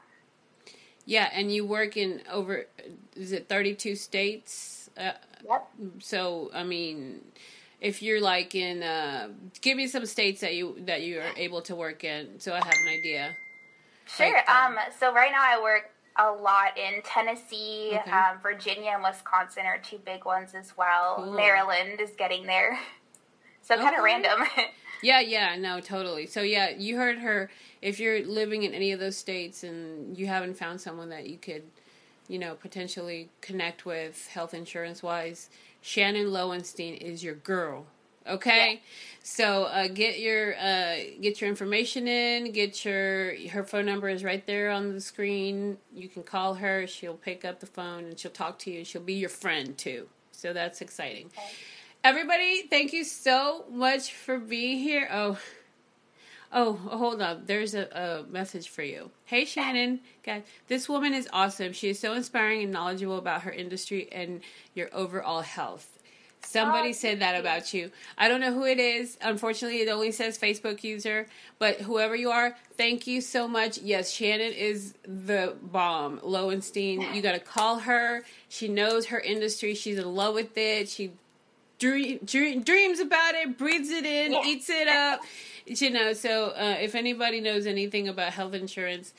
Yeah, 1.06 1.30
and 1.32 1.50
you 1.54 1.66
work 1.66 1.96
in 1.96 2.24
over, 2.30 2.66
is 3.16 3.32
it 3.32 3.48
32 3.48 3.96
states? 3.96 4.90
Uh, 4.98 5.14
Yep. 5.44 5.70
so, 6.00 6.52
I 6.54 6.64
mean, 6.64 7.22
if 7.82 8.02
you're 8.02 8.22
like 8.22 8.56
in, 8.56 8.84
uh, 8.84 9.30
give 9.62 9.76
me 9.76 9.88
some 9.88 10.06
states 10.06 10.42
that 10.42 10.54
you 10.56 10.78
that 10.86 11.02
you 11.02 11.20
are 11.20 11.32
able 11.36 11.62
to 11.64 11.76
work 11.76 12.04
in, 12.04 12.40
so 12.40 12.54
I 12.54 12.58
have 12.58 12.68
an 12.86 12.88
idea. 12.88 13.36
Sure. 14.06 14.32
Like, 14.34 14.50
um, 14.50 14.78
um, 14.78 14.80
so 15.00 15.14
right 15.14 15.32
now 15.32 15.42
I 15.42 15.62
work 15.62 15.90
a 16.18 16.30
lot 16.32 16.78
in 16.78 17.02
Tennessee, 17.04 17.92
Okay. 17.94 18.12
um, 18.12 18.38
Virginia, 18.42 18.92
and 18.94 19.04
Wisconsin 19.04 19.66
are 19.66 19.78
two 19.78 19.98
big 20.00 20.26
ones 20.26 20.54
as 20.54 20.76
well. 20.78 21.16
Cool. 21.18 21.34
Maryland 21.34 22.00
is 22.00 22.12
getting 22.18 22.46
there. 22.46 22.78
So 23.64 23.78
kind 23.78 23.96
of 23.96 24.04
random. 24.04 24.40
Yeah, 25.04 25.20
yeah, 25.20 25.56
no, 25.56 25.80
totally. 25.80 26.26
So 26.28 26.42
yeah, 26.42 26.70
you 26.70 26.98
heard 26.98 27.20
her. 27.20 27.50
If 27.82 28.00
you're 28.00 28.24
living 28.26 28.64
in 28.64 28.74
any 28.74 28.92
of 28.92 29.00
those 29.00 29.18
states 29.18 29.64
and 29.64 30.16
you 30.18 30.28
haven't 30.28 30.58
found 30.58 30.80
someone 30.82 31.10
that 31.10 31.28
you 31.28 31.38
could, 31.38 31.64
you 32.28 32.38
know, 32.38 32.54
potentially 32.56 33.30
connect 33.42 33.84
with 33.86 34.28
health 34.28 34.54
insurance 34.54 35.02
wise, 35.02 35.50
Shannon 35.82 36.32
Lowenstein 36.32 36.96
is 36.96 37.24
your 37.24 37.36
girl. 37.36 37.86
Okay. 38.28 38.74
Yeah. 38.74 38.80
So 39.24 39.64
uh, 39.66 39.88
get 39.88 40.20
your 40.20 40.56
uh, 40.58 40.96
get 41.22 41.42
your 41.42 41.50
information 41.50 42.08
in. 42.08 42.52
Get 42.52 42.86
your 42.86 43.36
her 43.50 43.64
phone 43.64 43.86
number 43.86 44.10
is 44.10 44.24
right 44.24 44.46
there 44.46 44.70
on 44.70 44.94
the 44.94 45.02
screen. 45.02 45.78
You 45.94 46.08
can 46.08 46.24
call 46.24 46.56
her. 46.56 46.88
She'll 46.88 47.16
pick 47.16 47.44
up 47.44 47.60
the 47.60 47.66
phone 47.66 48.06
and 48.06 48.20
she'll 48.20 48.32
talk 48.32 48.60
to 48.60 48.72
you. 48.72 48.86
She'll 48.86 49.02
be 49.02 49.16
your 49.16 49.30
friend 49.30 49.78
too. 49.78 50.08
So 50.32 50.54
that's 50.54 50.82
exciting. 50.82 51.28
Okay. 51.28 51.50
Everybody, 52.04 52.64
thank 52.64 52.94
you 52.94 53.04
so 53.04 53.66
much 53.70 54.12
for 54.12 54.40
being 54.40 54.80
here. 54.80 55.08
Oh, 55.12 55.38
oh, 56.54 56.74
hold 56.74 57.22
up. 57.22 57.48
There's 57.48 57.74
a, 57.74 57.88
a 58.28 58.32
message 58.32 58.70
for 58.70 58.84
you. 58.84 59.12
Hey, 59.26 59.46
Shannon. 59.46 60.02
Guys, 60.24 60.44
this 60.68 60.88
woman 60.90 61.14
is 61.14 61.28
awesome. 61.32 61.74
She 61.74 61.90
is 61.90 62.00
so 62.00 62.14
inspiring 62.14 62.64
and 62.64 62.72
knowledgeable 62.72 63.18
about 63.18 63.44
her 63.44 63.52
industry 63.52 64.10
and 64.12 64.42
your 64.74 64.90
overall 64.94 65.42
health. 65.42 65.88
Somebody 66.44 66.90
oh, 66.90 66.94
said 66.94 67.20
that 67.20 67.40
about 67.40 67.74
you. 67.74 67.92
I 68.18 68.28
don't 68.28 68.42
know 68.42 68.52
who 68.52 68.66
it 68.66 68.80
is. 68.80 69.18
Unfortunately, 69.22 69.82
it 69.82 69.90
only 69.90 70.12
says 70.12 70.38
Facebook 70.38 70.84
user. 70.84 71.28
But 71.60 71.82
whoever 71.82 72.16
you 72.16 72.32
are, 72.32 72.58
thank 72.78 73.06
you 73.08 73.22
so 73.22 73.48
much. 73.48 73.78
Yes, 73.78 74.12
Shannon 74.12 74.52
is 74.52 74.94
the 75.04 75.56
bomb. 75.62 76.20
Lowenstein, 76.24 77.14
you 77.14 77.22
got 77.22 77.34
to 77.34 77.40
call 77.40 77.80
her. 77.80 78.24
She 78.50 78.68
knows 78.68 79.08
her 79.08 79.20
industry. 79.20 79.76
She's 79.76 80.00
in 80.00 80.16
love 80.16 80.34
with 80.34 80.58
it. 80.58 80.90
She 80.90 81.12
dream, 81.82 82.20
dream, 82.24 82.62
dreams 82.62 83.00
about 83.00 83.34
it, 83.36 83.58
breathes 83.58 83.90
it 83.90 84.06
in, 84.06 84.32
yeah. 84.32 84.46
eats 84.46 84.70
it 84.70 84.88
up. 84.88 85.22
You 85.66 85.90
know, 85.90 86.14
so 86.14 86.50
uh, 86.50 86.78
if 86.80 86.96
anybody 86.96 87.42
knows 87.42 87.66
anything 87.66 88.08
about 88.08 88.34
health 88.34 88.54
insurance, 88.54 89.14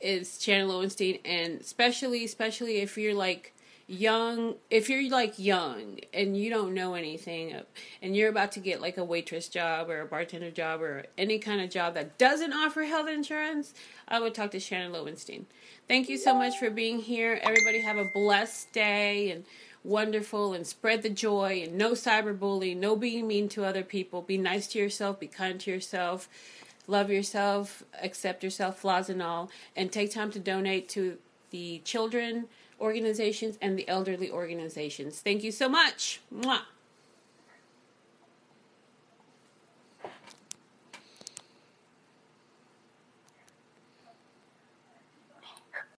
is 0.00 0.42
Shannon 0.42 0.68
Lowenstein, 0.68 1.18
and 1.24 1.60
especially, 1.60 2.24
especially 2.24 2.78
if 2.78 2.96
you're 2.96 3.14
like 3.14 3.54
young 3.90 4.54
if 4.70 4.88
you're 4.88 5.10
like 5.10 5.36
young 5.36 5.98
and 6.14 6.36
you 6.36 6.48
don't 6.48 6.72
know 6.72 6.94
anything 6.94 7.60
and 8.00 8.16
you're 8.16 8.28
about 8.28 8.52
to 8.52 8.60
get 8.60 8.80
like 8.80 8.96
a 8.96 9.04
waitress 9.04 9.48
job 9.48 9.90
or 9.90 10.00
a 10.00 10.06
bartender 10.06 10.50
job 10.50 10.80
or 10.80 11.04
any 11.18 11.40
kind 11.40 11.60
of 11.60 11.68
job 11.68 11.94
that 11.94 12.16
doesn't 12.16 12.52
offer 12.52 12.84
health 12.84 13.08
insurance 13.08 13.74
i 14.06 14.20
would 14.20 14.32
talk 14.32 14.52
to 14.52 14.60
shannon 14.60 14.92
lowenstein. 14.92 15.44
Thank 15.88 16.08
you 16.08 16.18
so 16.18 16.36
much 16.36 16.56
for 16.56 16.70
being 16.70 17.00
here. 17.00 17.40
Everybody 17.42 17.80
have 17.80 17.96
a 17.96 18.08
blessed 18.14 18.72
day 18.72 19.32
and 19.32 19.44
wonderful 19.82 20.52
and 20.52 20.64
spread 20.64 21.02
the 21.02 21.10
joy 21.10 21.62
and 21.64 21.76
no 21.76 21.92
cyberbullying 21.92 22.76
no 22.76 22.94
being 22.94 23.26
mean 23.26 23.48
to 23.48 23.64
other 23.64 23.82
people. 23.82 24.22
Be 24.22 24.38
nice 24.38 24.68
to 24.68 24.78
yourself 24.78 25.18
be 25.18 25.26
kind 25.26 25.58
to 25.58 25.70
yourself 25.72 26.28
love 26.86 27.10
yourself 27.10 27.82
accept 28.00 28.44
yourself 28.44 28.78
flaws 28.78 29.08
and 29.08 29.20
all 29.20 29.50
and 29.74 29.90
take 29.90 30.12
time 30.12 30.30
to 30.30 30.38
donate 30.38 30.88
to 30.90 31.18
the 31.50 31.80
children 31.84 32.46
organizations 32.80 33.58
and 33.60 33.78
the 33.78 33.88
elderly 33.88 34.30
organizations. 34.30 35.20
Thank 35.20 35.42
you 35.42 35.52
so 35.52 35.68
much. 35.68 36.20
Mwah. 36.34 36.62